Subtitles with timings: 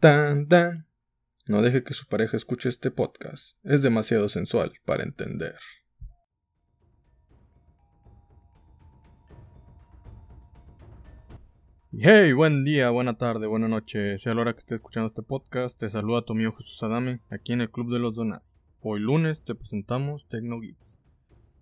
[0.00, 0.86] Tan tan.
[1.46, 3.58] No deje que su pareja escuche este podcast.
[3.64, 5.56] Es demasiado sensual para entender.
[11.92, 14.16] Hey, buen día, buena tarde, buena noche.
[14.16, 17.52] Sea la hora que esté escuchando este podcast, te saluda tu amigo Jesús Adame, aquí
[17.52, 18.46] en el Club de los Donados.
[18.80, 20.98] Hoy lunes te presentamos TecnoGeeks,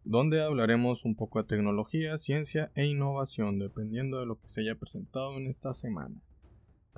[0.04, 4.76] donde hablaremos un poco de tecnología, ciencia e innovación, dependiendo de lo que se haya
[4.76, 6.22] presentado en esta semana.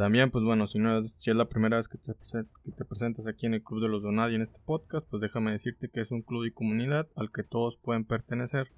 [0.01, 3.53] También, pues bueno, si, no, si es la primera vez que te, presentas aquí en
[3.53, 6.47] el Club de los Donadi en este podcast, pues déjame decirte que es un club
[6.47, 8.73] y comunidad al que todos pueden pertenecer.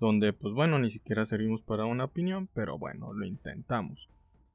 [0.00, 4.08] Donde, pues bueno, ni siquiera servimos para una opinión, pero bueno, lo intentamos.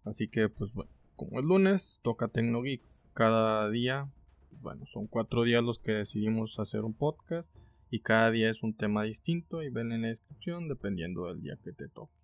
[0.04, 3.06] Así que, pues bueno, como es lunes, toca TecnoGeeks.
[3.14, 4.12] Cada día,
[4.50, 7.52] pues bueno, son cuatro días los que decidimos hacer un podcast.
[7.92, 11.60] Y cada día es un tema distinto y ven en la descripción dependiendo del día
[11.64, 12.16] que te toque.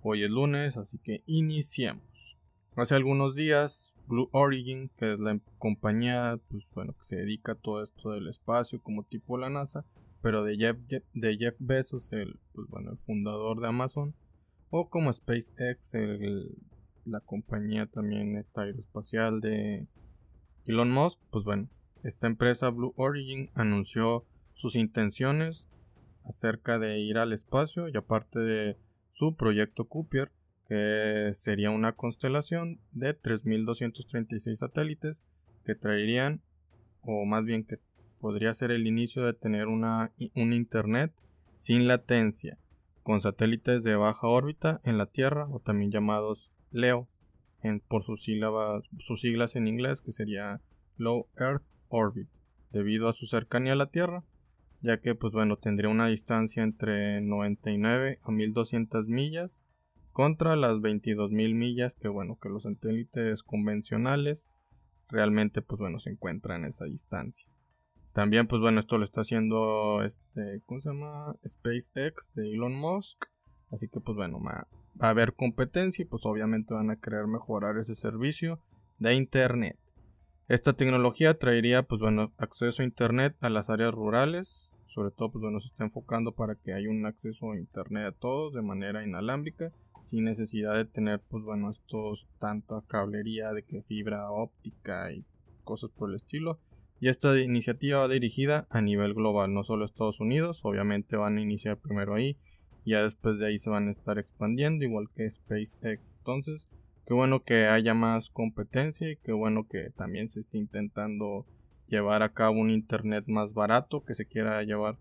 [0.00, 2.35] Hoy es lunes, así que iniciamos.
[2.76, 7.54] Hace algunos días, Blue Origin, que es la compañía pues, bueno, que se dedica a
[7.54, 9.86] todo esto del espacio, como tipo la NASA,
[10.20, 10.76] pero de Jeff,
[11.14, 14.14] de Jeff Bezos, el, pues, bueno, el fundador de Amazon,
[14.68, 15.94] o como SpaceX,
[17.06, 19.86] la compañía también aeroespacial de
[20.66, 21.70] Elon Musk, pues bueno,
[22.02, 25.66] esta empresa Blue Origin anunció sus intenciones
[26.26, 28.76] acerca de ir al espacio y aparte de
[29.08, 30.30] su proyecto Cooper
[30.68, 35.22] que sería una constelación de 3.236 satélites
[35.64, 36.42] que traerían,
[37.02, 37.78] o más bien que
[38.20, 41.12] podría ser el inicio de tener una, un Internet
[41.56, 42.58] sin latencia,
[43.02, 47.08] con satélites de baja órbita en la Tierra, o también llamados LEO,
[47.62, 50.60] en, por sus, sílabas, sus siglas en inglés, que sería
[50.96, 52.28] Low Earth Orbit,
[52.72, 54.24] debido a su cercanía a la Tierra,
[54.82, 59.64] ya que pues bueno, tendría una distancia entre 99 a 1200 millas
[60.16, 64.50] contra las 22.000 millas que bueno que los satélites convencionales
[65.08, 67.46] realmente pues bueno se encuentran en esa distancia.
[68.14, 73.26] También pues bueno esto lo está haciendo este cómo se llama SpaceX de Elon Musk.
[73.70, 74.66] Así que pues bueno va
[75.00, 78.62] a haber competencia y pues obviamente van a querer mejorar ese servicio
[78.98, 79.78] de internet.
[80.48, 84.72] Esta tecnología traería pues bueno acceso a internet a las áreas rurales.
[84.86, 88.12] Sobre todo pues bueno se está enfocando para que haya un acceso a internet a
[88.12, 89.74] todos de manera inalámbrica
[90.06, 95.24] sin necesidad de tener pues bueno estos tanta cablería de que fibra óptica y
[95.64, 96.60] cosas por el estilo.
[97.00, 101.42] Y esta iniciativa va dirigida a nivel global no solo Estados Unidos obviamente van a
[101.42, 102.38] iniciar primero ahí
[102.84, 106.14] y ya después de ahí se van a estar expandiendo igual que SpaceX.
[106.18, 106.68] Entonces
[107.04, 111.44] qué bueno que haya más competencia y qué bueno que también se esté intentando
[111.88, 114.98] llevar a cabo un internet más barato que se quiera llevar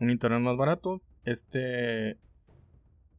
[0.00, 1.00] un internet más barato.
[1.24, 2.18] Este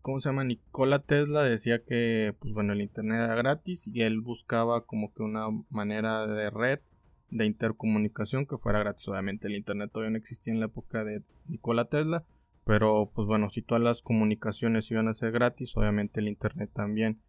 [0.02, 0.44] ¿cómo se llama?
[0.44, 5.24] Nikola Tesla decía que, pues bueno, el internet era gratis y él buscaba como que
[5.24, 6.80] una manera de red
[7.32, 9.08] de intercomunicación que fuera gratis.
[9.08, 12.26] Obviamente el internet todavía no existía en la época de Nikola Tesla,
[12.64, 17.22] pero pues bueno, si todas las comunicaciones iban a ser gratis, obviamente el internet también.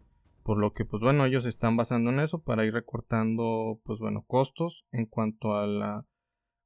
[0.42, 4.24] Por lo que pues bueno, ellos están basando en eso para ir recortando pues bueno,
[4.26, 6.06] costos en cuanto a la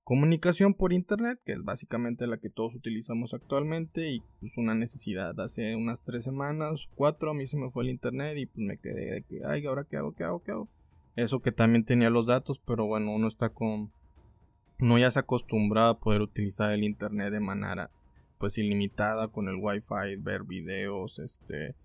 [0.04, 5.40] Comunicación por Internet, que es básicamente la que todos utilizamos actualmente y pues una necesidad.
[5.40, 8.76] Hace unas tres semanas, cuatro, a mí se me fue el Internet y pues me
[8.76, 10.12] quedé de que, ay, ¿ahora qué hago?
[10.12, 10.42] ¿Qué hago?
[10.42, 10.68] ¿Qué hago?
[11.16, 13.92] Eso que también tenía los datos, pero bueno, uno está con...
[14.78, 17.90] No ya se acostumbrado a poder utilizar el Internet de manera
[18.36, 21.76] pues ilimitada con el Wi-Fi, ver videos, este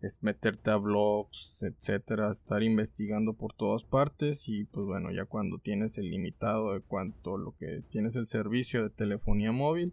[0.00, 5.58] es meterte a blogs, etcétera, estar investigando por todas partes y pues bueno, ya cuando
[5.58, 9.92] tienes el limitado de cuanto lo que tienes el servicio de telefonía móvil,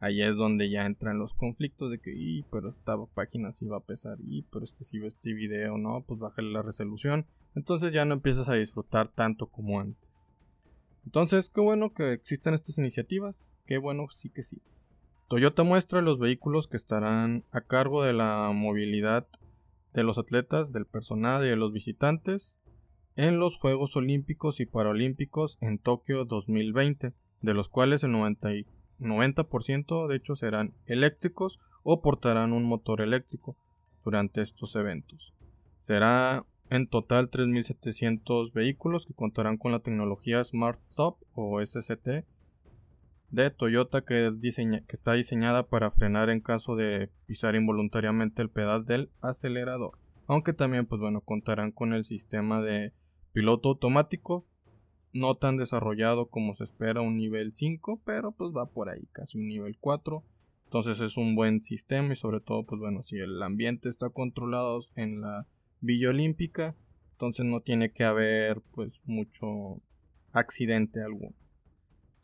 [0.00, 3.78] ahí es donde ya entran los conflictos de que, y, pero esta página sí va
[3.78, 7.26] a pesar, y, pero es que si ves este video, no, pues bájale la resolución,
[7.54, 10.30] entonces ya no empiezas a disfrutar tanto como antes.
[11.04, 14.62] Entonces, qué bueno que existen estas iniciativas, qué bueno sí que sí.
[15.28, 19.26] Toyota muestra los vehículos que estarán a cargo de la movilidad
[19.92, 22.58] de los atletas, del personal y de los visitantes
[23.16, 28.64] en los Juegos Olímpicos y Paralímpicos en Tokio 2020, de los cuales el 90%,
[29.00, 33.56] 90 de hecho serán eléctricos o portarán un motor eléctrico
[34.04, 35.34] durante estos eventos.
[35.78, 42.24] Será en total 3.700 vehículos que contarán con la tecnología Smart Stop o SCT
[43.30, 44.32] de Toyota que,
[44.88, 49.98] está diseñada para frenar en caso de pisar involuntariamente el pedal del acelerador.
[50.26, 52.92] Aunque también pues bueno contarán con el sistema de
[53.32, 54.44] piloto automático
[55.12, 59.38] no tan desarrollado como se espera un nivel 5, pero pues va por ahí casi
[59.38, 60.22] un nivel 4.
[60.64, 64.80] Entonces es un buen sistema y sobre todo pues bueno si el ambiente está controlado
[64.96, 65.46] en la
[65.80, 66.74] Villa Olímpica
[67.12, 69.80] Entonces no tiene que haber pues mucho
[70.32, 71.34] accidente alguno.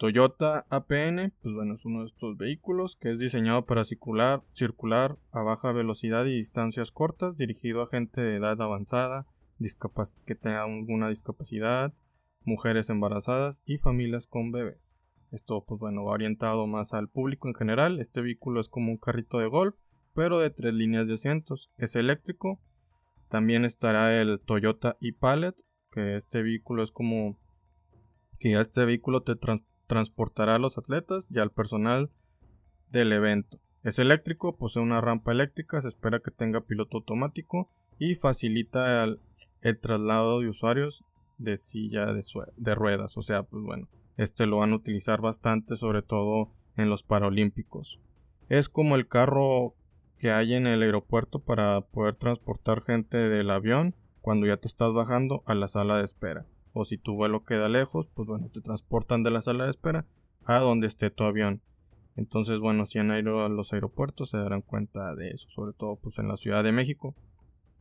[0.04, 5.16] Toyota APN, pues bueno, es uno de estos vehículos que es diseñado para circular, circular
[5.32, 9.26] a baja velocidad y distancias cortas, dirigido a gente de edad avanzada,
[10.26, 11.94] que tenga alguna discapacidad,
[12.42, 14.98] mujeres embarazadas y familias con bebés.
[15.32, 17.98] Esto, pues bueno, va orientado más al público en general.
[17.98, 19.74] Este vehículo es como un carrito de golf,
[20.12, 21.70] pero de tres líneas de asientos.
[21.78, 22.60] Es eléctrico.
[23.30, 25.54] También estará el Toyota e-Pallet,
[25.90, 27.38] que este vehículo es como
[28.38, 29.34] que este vehículo te
[29.86, 32.10] transportará a los atletas y al personal
[32.90, 33.58] del evento.
[33.82, 39.20] Es eléctrico, posee una rampa eléctrica, se espera que tenga piloto automático y facilita el,
[39.80, 41.04] traslado de usuarios
[41.38, 42.22] de silla de,
[42.56, 43.16] de, ruedas.
[43.18, 48.00] O sea, pues bueno, este lo van a utilizar bastante, sobre todo en los Paralímpicos.
[48.48, 49.74] Es como el carro
[50.18, 54.92] que hay en el aeropuerto para poder transportar gente del avión cuando ya te estás
[54.92, 58.60] bajando a la sala de espera o si tu vuelo queda lejos, pues bueno, te
[58.60, 60.04] transportan de la sala de espera
[60.44, 61.62] a donde esté tu avión.
[62.16, 65.96] Entonces, bueno, si han ido a los aeropuertos se darán cuenta de eso, sobre todo
[65.96, 67.14] pues en la Ciudad de México.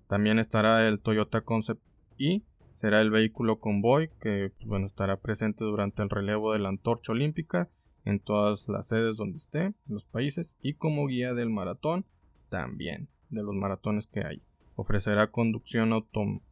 [0.08, 1.82] También estará el Toyota Concept
[2.18, 6.70] y será el vehículo convoy que pues, bueno, estará presente durante el relevo de la
[6.70, 7.70] antorcha olímpica
[8.06, 12.06] en todas las sedes donde esté, en los países, y como guía del maratón
[12.50, 14.42] también, de los maratones que hay.
[14.76, 15.94] Ofrecerá conducción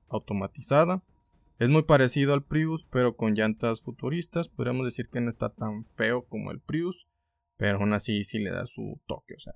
[0.09, 1.03] automatizada,
[1.61, 4.49] es muy parecido al Prius, pero con llantas futuristas.
[4.49, 7.07] Podríamos decir que no está tan feo como el Prius,
[7.55, 9.35] pero aún así sí le da su toque.
[9.35, 9.53] O sea,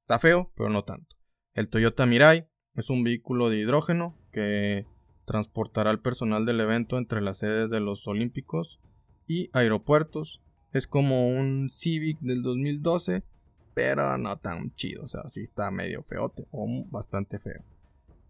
[0.00, 1.14] está feo, pero no tanto.
[1.52, 4.88] El Toyota Mirai es un vehículo de hidrógeno que
[5.26, 8.80] transportará al personal del evento entre las sedes de los Olímpicos
[9.28, 10.42] y aeropuertos.
[10.72, 13.22] Es como un Civic del 2012,
[13.74, 15.04] pero no tan chido.
[15.04, 17.62] O sea, sí está medio feote o bastante feo.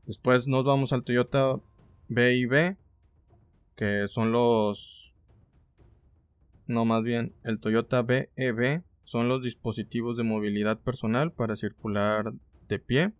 [0.04, 1.58] Después nos vamos al Toyota
[2.08, 2.76] BIB,
[3.76, 5.14] que son los...
[6.66, 12.32] No, más bien, el Toyota BEV son los dispositivos de movilidad personal para circular
[12.68, 13.12] de pie.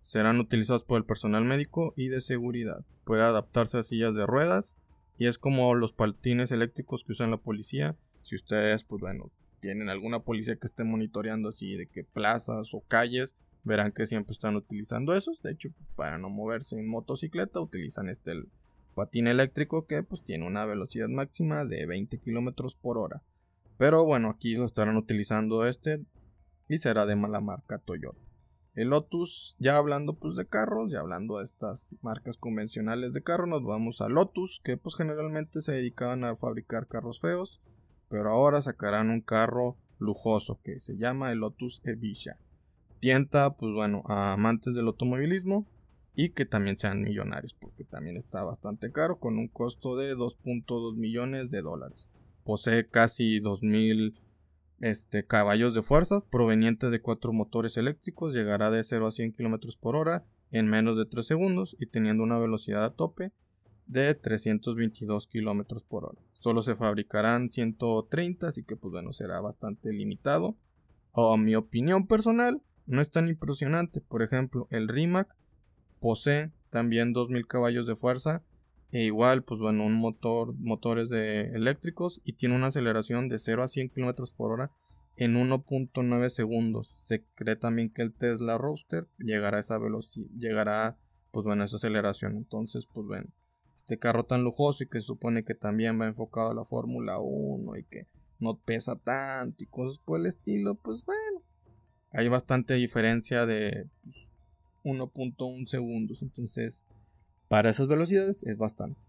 [0.00, 2.84] Serán utilizados por el personal médico y de seguridad.
[3.04, 4.76] Puede adaptarse a sillas de ruedas
[5.16, 7.96] y es como los patines eléctricos que usan la policía.
[8.22, 9.30] Si ustedes, pues bueno,
[9.60, 14.32] tienen alguna policía que esté monitoreando así de que plazas o calles, verán que siempre
[14.32, 15.40] están utilizando esos.
[15.42, 18.34] De hecho, para no moverse en motocicleta, utilizan este
[18.94, 23.22] patín eléctrico que pues tiene una velocidad máxima de 20 km por hora.
[23.78, 26.04] Pero bueno, aquí lo estarán utilizando este
[26.68, 28.30] y será de mala marca Toyota.
[28.74, 33.46] El Lotus, ya hablando pues de carros, ya hablando de estas marcas convencionales de carro,
[33.46, 37.60] nos vamos a Lotus, que pues generalmente se dedicaban a fabricar carros feos,
[38.08, 42.38] pero ahora sacarán un carro lujoso que se llama el Lotus Evija.
[43.00, 45.66] Tienta pues bueno a amantes del automovilismo,
[46.14, 50.96] y que también sean millonarios, porque también está bastante caro, con un costo de 2.2
[50.96, 52.08] millones de dólares.
[52.44, 54.18] Posee casi 2000
[54.80, 59.76] este, caballos de fuerza, proveniente de cuatro motores eléctricos, llegará de 0 a 100 km
[59.78, 63.32] por hora en menos de 3 segundos y teniendo una velocidad a tope
[63.86, 66.20] de 322 km por hora.
[66.32, 70.56] Solo se fabricarán 130, así que pues bueno, será bastante limitado.
[71.12, 74.00] O a mi opinión personal, no es tan impresionante.
[74.00, 75.36] Por ejemplo, el Rimac
[76.00, 78.42] Posee también 2000 caballos de fuerza
[78.90, 83.62] e igual, pues bueno, un motor, motores de eléctricos y tiene una aceleración de 0
[83.62, 84.72] a 100 km por hora
[85.16, 86.92] en 1.9 segundos.
[86.96, 90.98] Se cree también que el Tesla Roadster llegará a esa velocidad, llegará,
[91.30, 92.36] pues bueno, a esa aceleración.
[92.36, 93.28] Entonces, pues bueno,
[93.76, 97.18] este carro tan lujoso y que se supone que también va enfocado a la Fórmula
[97.20, 101.42] 1 y que no pesa tanto y cosas por el estilo, pues bueno,
[102.10, 104.29] hay bastante diferencia de pues,
[104.84, 106.22] 1.1 segundos.
[106.22, 106.84] Entonces,
[107.48, 109.06] para esas velocidades es bastante.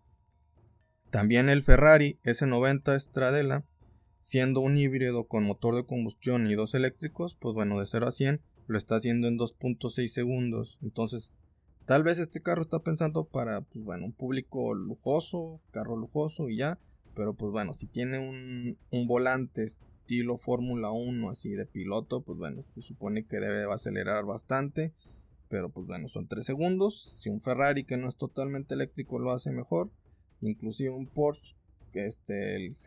[1.11, 3.65] También el Ferrari S90 Stradella,
[4.21, 8.11] siendo un híbrido con motor de combustión y dos eléctricos, pues bueno, de 0 a
[8.11, 10.79] 100 lo está haciendo en 2.6 segundos.
[10.81, 11.33] Entonces,
[11.85, 16.57] tal vez este carro está pensando para, pues bueno, un público lujoso, carro lujoso y
[16.57, 16.79] ya.
[17.13, 22.37] Pero pues bueno, si tiene un, un volante estilo Fórmula 1 así de piloto, pues
[22.37, 24.93] bueno, se supone que debe acelerar bastante
[25.51, 27.17] pero pues bueno, son 3 segundos.
[27.20, 29.91] Si un Ferrari que no es totalmente eléctrico lo hace mejor,
[30.39, 31.58] inclusive un Porsche,
[31.91, 32.77] que este, el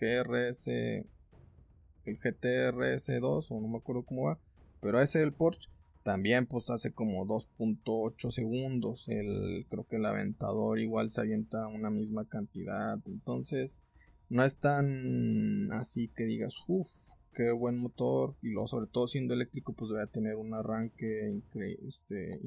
[0.00, 4.40] GRS, el GTRS2, o no me acuerdo cómo va,
[4.80, 5.70] pero ese el Porsche
[6.02, 9.06] también pues hace como 2.8 segundos.
[9.08, 12.98] El, creo que el aventador igual se avienta una misma cantidad.
[13.06, 13.82] Entonces
[14.28, 19.32] no es tan así que digas, uff, qué buen motor y luego sobre todo siendo
[19.32, 21.40] eléctrico pues debe tener un arranque
[21.86, 22.40] este,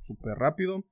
[0.00, 0.86] súper rápido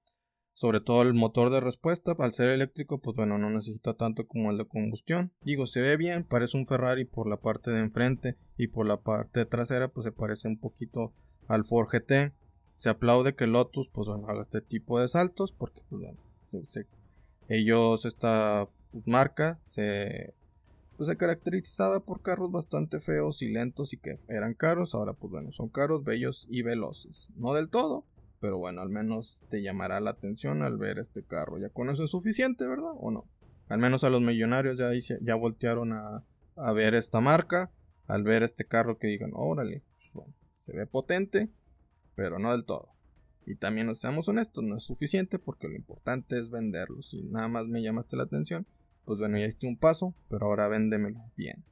[0.52, 4.50] Sobre todo el motor de respuesta, al ser eléctrico, pues bueno, no necesita tanto como
[4.50, 5.32] el de combustión.
[5.40, 8.98] Digo, se ve bien, parece un Ferrari por la parte de enfrente y por la
[8.98, 11.14] parte trasera, pues se parece un poquito
[11.48, 12.34] al Ford GT.
[12.74, 16.02] Se aplaude que Lotus, pues bueno, haga este tipo de saltos, porque pues
[17.48, 20.34] ellos, esta pues, marca, se,
[21.00, 24.94] pues, se caracterizaba por carros bastante feos y lentos y que eran caros.
[24.94, 27.30] Ahora, pues bueno, son caros, bellos y veloces.
[27.36, 28.04] No del todo,
[28.38, 31.56] pero bueno, al menos te llamará la atención al ver este carro.
[31.56, 32.90] Ya con eso es suficiente, ¿verdad?
[32.98, 33.24] ¿O no?
[33.68, 36.22] Al menos a los millonarios ya, dice, ya voltearon a,
[36.56, 37.72] a ver esta marca.
[38.06, 40.26] Al ver este carro que digan, órale, pues
[40.66, 41.48] se ve potente,
[42.14, 42.90] pero no del todo.
[43.46, 47.00] Y también, seamos honestos, no es suficiente porque lo importante es venderlo.
[47.00, 48.66] Si nada más me llamaste la atención,
[49.10, 51.64] pues bueno, ya hice un paso, pero ahora véndemelo bien.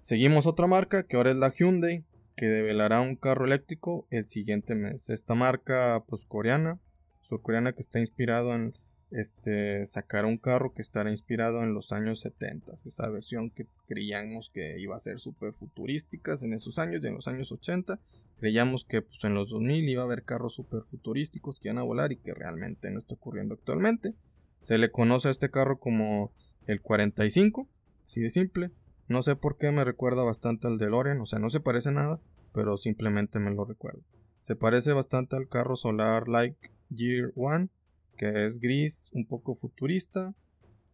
[0.00, 2.04] Seguimos otra marca que ahora es la Hyundai,
[2.36, 5.10] que develará un carro eléctrico el siguiente mes.
[5.10, 6.78] Esta marca pues coreana,
[7.22, 8.78] surcoreana que está inspirado en
[9.10, 14.50] este sacar un carro que estará inspirado en los años 70, esa versión que creíamos
[14.50, 17.98] que iba a ser súper futurística en esos años, y en los años 80
[18.38, 21.82] creíamos que pues en los 2000 iba a haber carros súper futurísticos que iban a
[21.82, 24.14] volar y que realmente no está ocurriendo actualmente.
[24.60, 26.32] Se le conoce a este carro como
[26.66, 27.68] el 45,
[28.06, 28.70] así de simple.
[29.08, 32.20] No sé por qué me recuerda bastante al DeLorean, o sea, no se parece nada,
[32.52, 34.02] pero simplemente me lo recuerdo.
[34.42, 37.68] Se parece bastante al carro solar Like Year One,
[38.16, 40.34] que es gris, un poco futurista,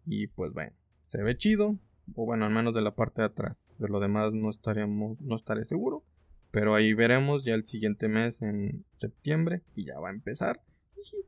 [0.04, 0.72] y pues bueno,
[1.06, 1.78] se ve chido,
[2.14, 3.74] o bueno, al menos de la parte de atrás.
[3.78, 6.04] De lo demás no estaremos, no estaré seguro,
[6.50, 10.62] pero ahí veremos ya el siguiente mes en septiembre y ya va a empezar.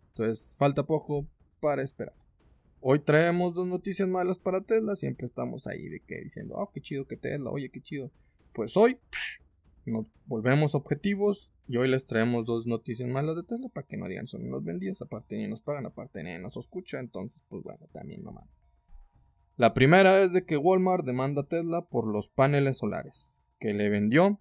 [0.08, 1.26] Entonces falta poco
[1.60, 2.14] para esperar.
[2.80, 4.94] Hoy traemos dos noticias malas para Tesla.
[4.94, 8.12] Siempre estamos ahí de que diciendo, oh, qué chido que Tesla, oye, qué chido.
[8.52, 8.98] Pues hoy
[9.84, 14.06] nos volvemos objetivos y hoy les traemos dos noticias malas de Tesla para que no
[14.06, 17.88] digan son unos vendidos, aparte ni nos pagan, aparte ni nos escucha, entonces pues bueno,
[17.92, 18.50] también no mames.
[19.56, 23.88] La primera es de que Walmart demanda a Tesla por los paneles solares que le
[23.88, 24.38] vendió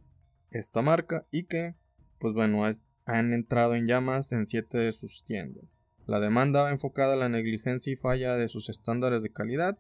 [0.51, 1.75] esta marca y que
[2.19, 2.63] pues bueno
[3.05, 5.81] han entrado en llamas en siete de sus tiendas.
[6.07, 9.77] La demanda va enfocada a la negligencia y falla de sus estándares de calidad.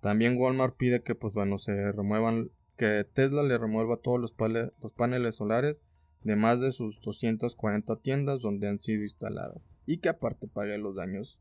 [0.00, 5.36] También Walmart pide que pues bueno se remuevan que Tesla le remueva todos los, paneles
[5.36, 5.84] solares
[6.24, 10.96] de más de sus 240 tiendas donde han sido instaladas y que aparte pague los
[10.96, 11.38] daños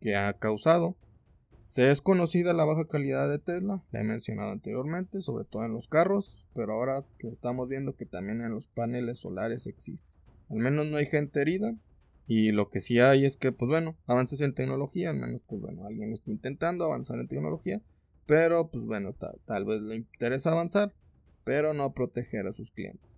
[0.00, 0.96] que ha causado.
[1.66, 5.74] Se es conocida la baja calidad de Tesla, la he mencionado anteriormente, sobre todo en
[5.74, 10.08] los carros, pero ahora estamos viendo que también en los paneles solares existe.
[10.48, 11.76] Al menos no hay gente herida
[12.30, 15.60] y lo que sí hay es que, pues bueno, avances en tecnología, al menos, pues
[15.60, 17.82] bueno, alguien está intentando avanzar en tecnología
[18.30, 19.12] pero, pues bueno,
[19.44, 20.94] tal, vez le interesa avanzar,
[21.42, 23.10] pero no proteger a sus clientes.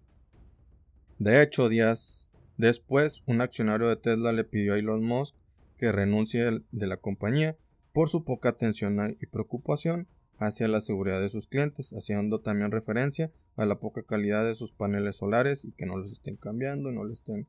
[1.18, 5.36] De hecho, días después, un accionario de Tesla le pidió a Elon Musk
[5.76, 7.58] que renuncie de la compañía
[7.92, 13.30] por su poca atención y preocupación hacia la seguridad de sus clientes, haciendo también referencia
[13.56, 17.04] a la poca calidad de sus paneles solares y que no los estén cambiando, no
[17.04, 17.46] le estén,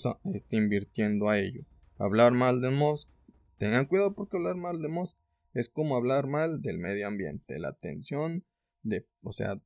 [0.00, 1.64] pues, invirtiendo a ello.
[1.98, 3.08] Hablar mal de Musk,
[3.58, 5.16] tengan cuidado porque hablar mal de Musk
[5.54, 7.58] es como hablar mal del medio ambiente.
[7.58, 8.44] La atención
[8.82, 9.60] de, o sea,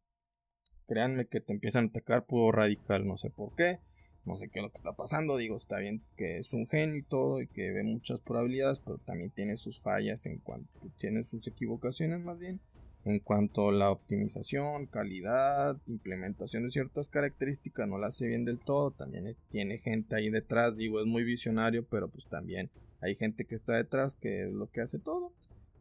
[0.87, 3.81] créanme que te empiezan a atacar puro radical, no sé por qué,
[4.25, 5.37] no sé qué es lo que está pasando.
[5.37, 8.99] Digo, está bien que es un genio y todo y que ve muchas probabilidades, pero
[8.99, 12.61] también tiene sus fallas en cuanto, tiene sus equivocaciones más bien.
[13.07, 18.59] En cuanto a la optimización, calidad, implementación de ciertas características, no la hace bien del
[18.59, 18.91] todo.
[18.91, 22.69] También tiene gente ahí detrás, digo, es muy visionario, pero pues también
[23.01, 25.33] hay gente que está detrás que es lo que hace todo.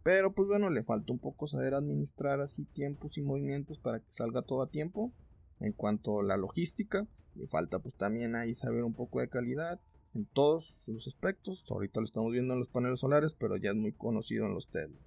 [0.04, 4.14] Pero pues bueno, le falta un poco saber administrar así tiempos y movimientos para que
[4.14, 5.12] salga todo a tiempo.
[5.60, 9.82] En cuanto a la logística, le falta pues también ahí saber un poco de calidad
[10.14, 11.66] en todos los aspectos.
[11.72, 14.68] Ahorita lo estamos viendo en los paneles solares, pero ya es muy conocido en los
[14.68, 15.00] Tesla.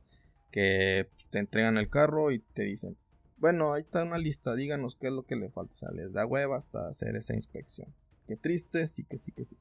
[0.51, 2.97] Que te entregan el carro y te dicen,
[3.37, 5.75] bueno, ahí está una lista, díganos qué es lo que le falta.
[5.75, 7.95] O sea, les da hueva hasta hacer esa inspección.
[8.27, 9.57] Qué triste, sí que sí que sí.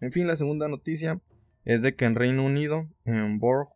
[0.00, 1.20] En fin, la segunda noticia
[1.64, 3.68] es de que en Reino Unido, en Borg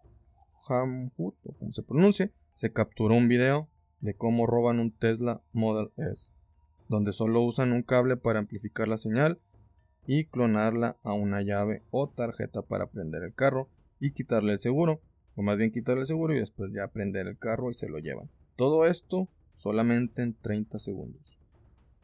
[0.68, 3.68] Hamhut, o como se pronuncia, se capturó un video
[4.00, 6.30] de cómo roban un Tesla Model S,
[6.88, 9.40] donde solo usan un cable para amplificar la señal
[10.06, 13.68] y clonarla a una llave o tarjeta para prender el carro
[14.00, 15.00] y quitarle el seguro,
[15.36, 17.98] o más bien quitarle el seguro y después ya prender el carro y se lo
[17.98, 18.30] llevan.
[18.56, 21.38] Todo esto solamente en 30 segundos.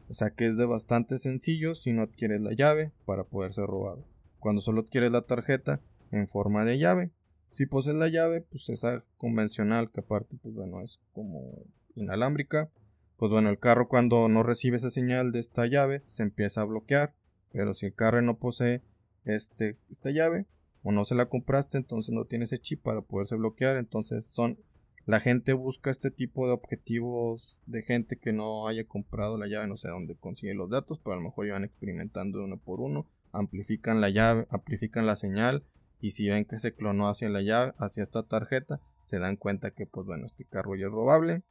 [0.09, 3.65] O sea que es de bastante sencillo si no adquieres la llave para poder ser
[3.65, 4.05] robado.
[4.39, 5.79] Cuando solo adquieres la tarjeta
[6.11, 7.11] en forma de llave,
[7.51, 12.71] si posees la llave, pues esa convencional, que aparte, pues bueno, es como inalámbrica.
[13.17, 16.65] Pues bueno, el carro cuando no recibe esa señal de esta llave, se empieza a
[16.65, 17.13] bloquear.
[17.51, 18.81] Pero si el carro no posee
[19.25, 20.45] este, esta llave,
[20.83, 23.77] o no se la compraste, entonces no tiene ese chip para poderse bloquear.
[23.77, 24.57] Entonces son
[25.05, 29.67] la gente busca este tipo de objetivos de gente que no haya comprado la llave,
[29.67, 33.09] no sé dónde consigue los datos, pero a lo mejor iban experimentando uno por uno,
[33.31, 35.65] amplifican la llave, amplifican la señal
[35.99, 39.71] y si ven que se clonó hacia la llave, hacia esta tarjeta, se dan cuenta
[39.71, 41.43] que pues bueno, este carro ya es robable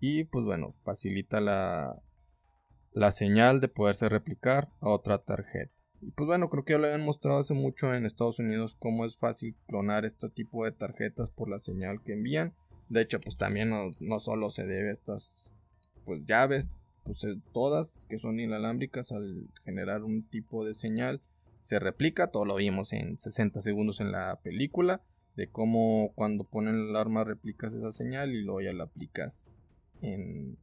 [0.00, 2.02] y pues bueno, facilita la,
[2.92, 5.85] la señal de poderse replicar a otra tarjeta.
[6.00, 9.04] Y pues bueno, creo que ya lo habían mostrado hace mucho en Estados Unidos cómo
[9.04, 12.54] es fácil clonar este tipo de tarjetas por la señal que envían.
[12.88, 15.52] De hecho, pues también no, solo se debe a estas
[16.04, 16.68] pues llaves,
[17.02, 21.20] pues eh, todas que son inalámbricas al generar un tipo de señal
[21.66, 25.02] se replica, todo lo vimos en 60 segundos en la película,
[25.34, 29.50] de cómo cuando ponen el arma replicas esa señal y luego ya la aplicas
[30.00, 30.58] en,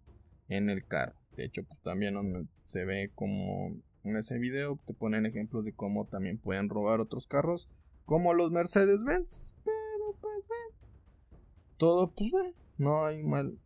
[0.47, 1.15] en el carro.
[1.35, 2.15] De hecho, pues también
[2.63, 7.27] se ve como en ese video te ponen ejemplos de cómo también pueden robar otros
[7.27, 7.69] carros,
[8.05, 9.55] como los Mercedes-Benz
[11.83, 13.59] todo, pues bueno, no hay mal.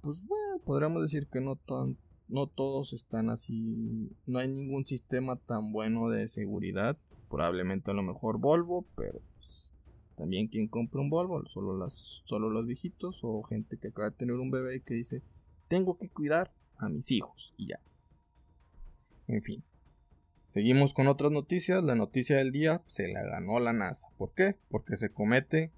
[0.00, 1.96] Pues bueno, podríamos decir que no tan,
[2.26, 4.10] no todos están así.
[4.26, 6.98] No hay ningún sistema tan bueno de seguridad.
[7.30, 9.72] Probablemente a lo mejor Volvo, pero pues
[10.16, 14.16] también quien compra un Volvo, solo las, solo los viejitos o gente que acaba de
[14.16, 15.22] tener un bebé y que dice
[15.68, 17.80] tengo que cuidar a mis hijos y ya.
[19.28, 19.62] En fin.
[20.52, 21.82] Seguimos con otras noticias.
[21.82, 24.08] La noticia del día se la ganó la NASA.
[24.18, 24.58] ¿Por qué?
[24.68, 25.72] Porque se comete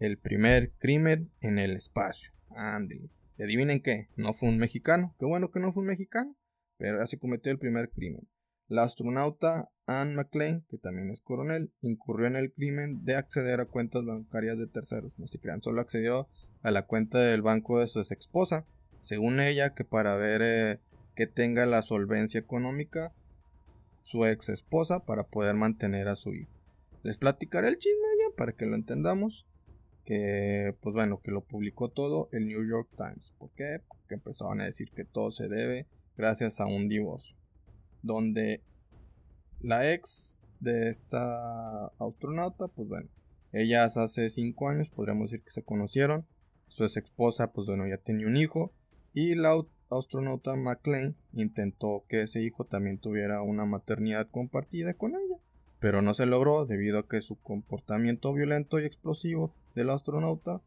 [0.00, 2.32] el primer crimen en el espacio.
[2.50, 3.12] Ándale.
[3.38, 4.08] ¿Y adivinen qué?
[4.16, 5.14] No fue un mexicano.
[5.20, 6.36] Qué bueno que no fue un mexicano.
[6.76, 8.28] Pero ya se cometió el primer crimen.
[8.66, 13.66] La astronauta Anne McLean, que también es coronel, incurrió en el crimen de acceder a
[13.66, 15.16] cuentas bancarias de terceros.
[15.20, 16.28] No se crean, solo accedió
[16.62, 18.66] a la cuenta del banco de su ex esposa.
[18.98, 20.80] Según ella, que para ver eh,
[21.14, 23.14] que tenga la solvencia económica
[24.06, 26.52] su ex esposa para poder mantener a su hijo.
[27.02, 29.46] Les platicaré el chisme bien para que lo entendamos
[30.04, 33.32] que pues bueno, que lo publicó todo el New York Times.
[33.36, 33.82] ¿Por qué?
[33.88, 37.36] Porque empezaban a decir que todo se debe gracias a un divorcio,
[38.02, 38.62] donde
[39.60, 43.08] la ex de esta astronauta, pues bueno,
[43.52, 46.28] ellas hace 5 años podríamos decir que se conocieron,
[46.68, 48.72] su ex esposa, pues bueno, ya tenía un hijo,
[49.12, 49.56] y la
[49.90, 55.38] astronauta McLean intentó que ese hijo también tuviera una maternidad compartida con ella,
[55.78, 60.62] pero no se logró debido a que su comportamiento violento y explosivo del astronauta,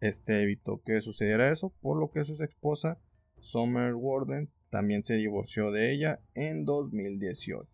[0.00, 2.98] este evitó que sucediera eso, por lo que su esposa,
[3.40, 7.68] Summer Warden, también se divorció de ella en 2018.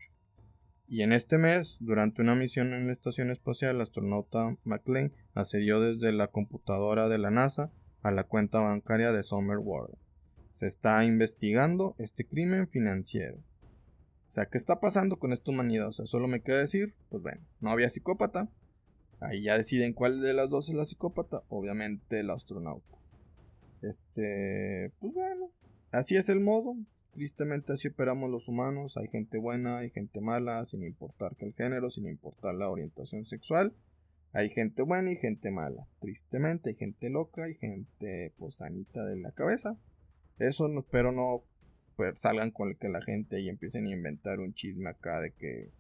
[0.89, 5.81] Y en este mes, durante una misión en la estación espacial, el astronauta McLean accedió
[5.81, 9.99] desde la computadora de la NASA a la cuenta bancaria de Summer Warden.
[10.57, 13.37] Se está investigando este crimen financiero.
[13.37, 15.89] O sea, ¿qué está pasando con esta humanidad?
[15.89, 18.49] O sea, solo me queda decir, pues bueno, no había psicópata,
[19.21, 21.43] Ahí ya deciden cuál de las dos es la psicópata.
[21.49, 22.99] Obviamente el astronauta.
[23.83, 25.51] Este, pues bueno,
[25.91, 26.77] así es el modo.
[27.13, 28.97] Tristemente así operamos los humanos.
[28.99, 33.25] Hay gente buena, hay gente mala, sin importar que el género, sin importar la orientación
[33.25, 33.75] sexual.
[34.33, 35.89] Hay gente buena y gente mala.
[36.01, 39.79] Tristemente hay gente loca y gente pues sanita de la cabeza.
[40.39, 41.43] Eso no, espero no
[41.97, 45.33] pues, salgan con el que la gente y empiecen a inventar un chisme acá de
[45.33, 45.73] que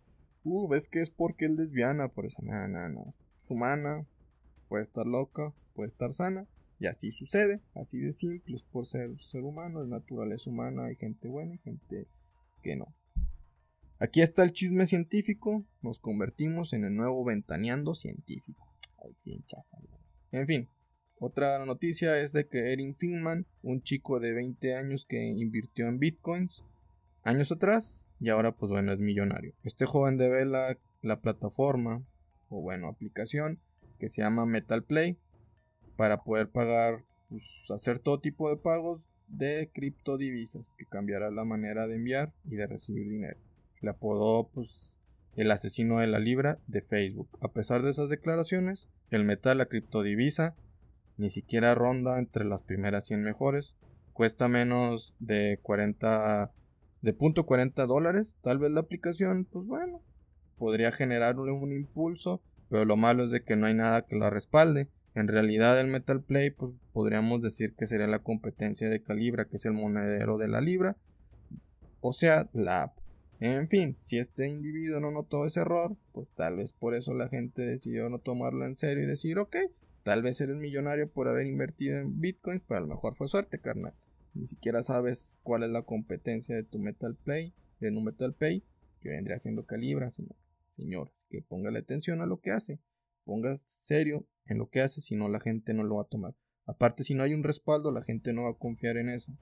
[0.45, 3.15] uh, ves que es porque es lesbiana, por eso nada, nada, nada
[3.49, 4.07] humana,
[4.69, 9.19] puede estar loca, puede estar sana, y así sucede, así de simple, es por ser
[9.19, 12.09] ser humano, es naturaleza humana, hay gente buena y gente
[12.63, 12.95] que no.
[13.99, 18.67] Aquí está el chisme científico, nos convertimos en el nuevo ventaneando científico.
[20.33, 20.69] En fin,
[21.19, 25.99] otra noticia es de que Erin Finman, un chico de 20 años que invirtió en
[25.99, 26.63] bitcoins
[27.23, 29.53] años atrás y ahora pues bueno es millonario.
[29.65, 32.05] Este joven debe la, la plataforma
[32.49, 33.61] o bueno, aplicación
[33.99, 35.19] que se llama Metal Play
[35.97, 41.87] para poder pagar, pues, hacer todo tipo de pagos de criptodivisas que cambiará la manera
[41.87, 43.39] de enviar y de recibir dinero.
[43.81, 45.01] Le apodó pues
[45.35, 47.29] el asesino de la libra de Facebook.
[47.41, 50.55] A pesar de esas declaraciones, el metal, la criptodivisa,
[51.17, 53.75] ni siquiera ronda entre las primeras 100 mejores.
[54.13, 56.53] Cuesta menos de 40
[57.03, 58.37] de punto 40 dólares.
[58.43, 60.03] Tal vez la aplicación, pues bueno,
[60.59, 64.31] podría generar un, impulso, pero lo malo es de que no hay nada que la
[64.31, 64.89] respalde.
[65.15, 69.57] En realidad el Metal Play pues, podríamos decir que sería la competencia de Calibra, que
[69.57, 70.97] es el monedero de la Libra,
[72.01, 72.99] o sea, la app.
[73.39, 77.29] En fin, si este individuo no notó ese error, pues tal vez por eso la
[77.29, 79.57] gente decidió no tomarlo en serio y decir, ok,
[80.07, 83.59] tal vez eres millonario por haber invertido en bitcoins, pero a lo mejor fue suerte,
[83.59, 83.93] carnal.
[84.35, 88.63] Ni siquiera sabes cuál es la competencia de tu Metal Play, de tu Metal Pay,
[89.01, 90.37] que vendría siendo Calibra, sino
[90.71, 92.79] señores, que póngale atención a lo que hace,
[93.25, 96.37] ponga serio en lo que hace, si no la gente no lo va a tomar.
[96.67, 99.37] Aparte, si no hay un respaldo, la gente no va a confiar en eso.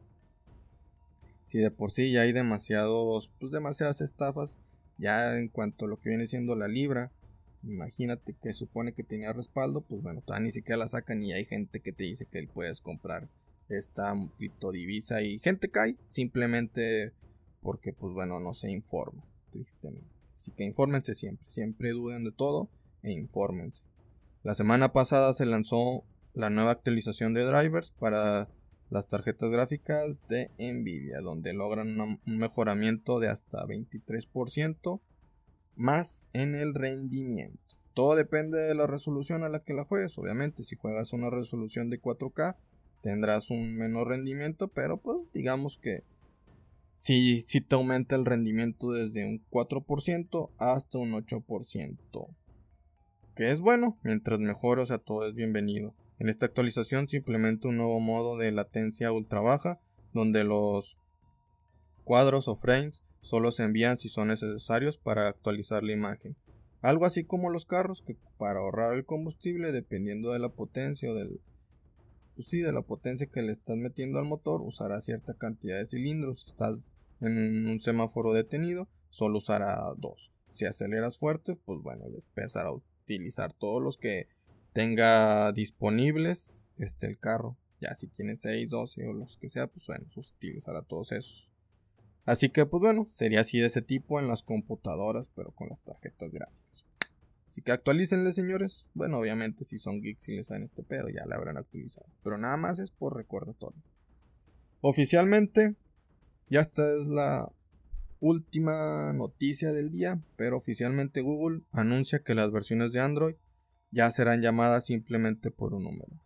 [1.45, 4.59] Si de por sí ya hay demasiados, pues demasiadas estafas,
[4.97, 7.13] ya en cuanto a lo que viene siendo la libra,
[7.67, 11.45] imagínate que supone que tenía respaldo, pues bueno, todavía ni siquiera la sacan y hay
[11.45, 13.29] gente que te dice que puedes comprar
[13.69, 17.13] esta criptodivisa y gente cae simplemente
[17.63, 20.09] porque pues bueno no se informa tristemente.
[20.37, 22.69] Así que infórmense siempre siempre duden de todo
[23.03, 23.83] e infórmense.
[24.43, 28.49] La semana pasada se lanzó la nueva actualización de drivers para
[28.91, 35.01] las tarjetas gráficas de Nvidia donde logran un mejoramiento de hasta 23%
[35.77, 37.59] más en el rendimiento
[37.95, 41.91] todo depende de la resolución a la que la juegues obviamente si juegas una resolución
[41.91, 42.57] de 4K
[43.05, 46.03] tendrás un menor rendimiento, pero pues digamos que
[46.97, 52.29] si, si te aumenta el rendimiento desde un 4% hasta un 8%.
[53.37, 55.95] Que es bueno, mientras mejor, o sea, todo es bienvenido.
[56.19, 59.79] En esta actualización se implementa un nuevo modo de latencia ultra baja,
[60.15, 60.97] donde los
[62.05, 66.37] cuadros o frames solo se envían si son necesarios para actualizar la imagen.
[66.81, 71.15] Algo así como los carros, que para ahorrar el combustible, dependiendo de la potencia o
[71.15, 71.41] del
[72.35, 75.87] pues sí, de la potencia que le estás metiendo al motor, usará cierta cantidad de
[75.87, 76.43] cilindros.
[76.43, 80.33] Si estás en un semáforo detenido, solo usará dos.
[80.55, 84.29] Si aceleras fuerte, pues bueno, empezará a utilizar todos los que
[84.73, 87.57] tenga disponibles este, el carro.
[87.81, 91.49] Ya si tiene 6, 12 o los que sea, pues bueno, utilizará todos esos.
[92.25, 95.81] Así que pues bueno, sería así de ese tipo en las computadoras, pero con las
[95.81, 96.87] tarjetas gráficas.
[97.55, 98.89] Así que actualícenle, señores.
[98.95, 102.09] Bueno, obviamente, si son geeks y les saben este pedo, ya le habrán actualizado.
[102.25, 103.81] Pero nada más es por recordatorio.
[104.81, 105.77] Oficialmente,
[106.49, 107.53] ya esta es la
[108.19, 110.21] última noticia del día.
[110.35, 113.37] Pero oficialmente Google anuncia que las versiones de Android
[113.93, 116.25] ya serán llamadas simplemente por un número.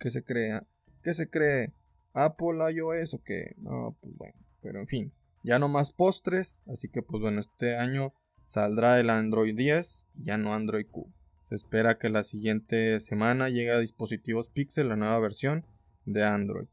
[0.00, 0.66] ¿Qué se crea?
[1.04, 1.72] ¿Qué se cree?
[2.14, 3.54] ¿Apple iOS o qué?
[3.58, 4.43] No, pues bueno.
[4.64, 6.64] Pero en fin, ya no más postres.
[6.66, 8.14] Así que pues bueno, este año
[8.46, 11.12] saldrá el Android 10 y ya no Android Q.
[11.42, 15.66] Se espera que la siguiente semana llegue a dispositivos Pixel la nueva versión
[16.06, 16.66] de Android.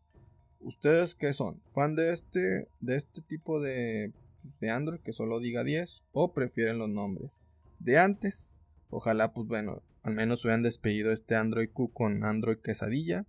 [0.62, 1.62] ¿Ustedes qué son?
[1.74, 4.14] ¿Fan de este, de este tipo de,
[4.62, 7.46] de Android que solo diga 10 o prefieren los nombres
[7.80, 8.62] de antes?
[8.90, 13.26] Ojalá, pues bueno, al menos hubieran despedido este Android Q con Android Quesadilla.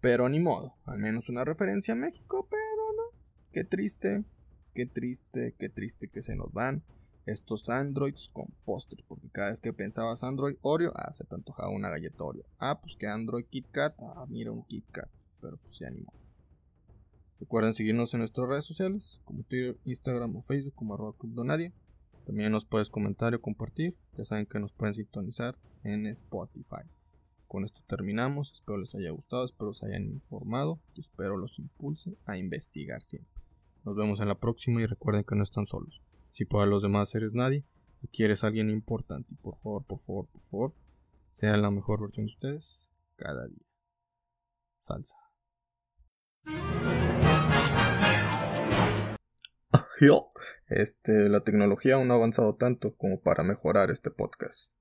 [0.00, 2.69] Pero ni modo, al menos una referencia a México, pero.
[3.52, 4.24] Qué triste,
[4.74, 6.84] qué triste, qué triste que se nos van
[7.26, 11.68] estos Androids con postres, porque cada vez que pensabas Android Oreo, ah, se te antojaba
[11.68, 12.44] una galleta Oreo.
[12.60, 15.10] Ah, pues que Android KitKat, ah, mira un KitKat,
[15.40, 16.04] pero pues ya ni
[17.40, 21.72] Recuerden seguirnos en nuestras redes sociales, como Twitter, Instagram o Facebook, como arroba Club Donadia.
[22.26, 26.84] También nos puedes comentar o compartir, ya saben que nos pueden sintonizar en Spotify.
[27.48, 32.16] Con esto terminamos, espero les haya gustado, espero se hayan informado y espero los impulse
[32.26, 33.39] a investigar siempre.
[33.84, 36.02] Nos vemos en la próxima y recuerden que no están solos.
[36.30, 37.64] Si para los demás eres nadie,
[38.02, 40.74] y quieres a alguien importante, por favor, por favor, por favor,
[41.32, 43.66] sea la mejor versión de ustedes cada día.
[44.78, 45.16] Salsa.
[50.68, 54.72] Este, la tecnología aún no ha avanzado tanto como para mejorar este podcast.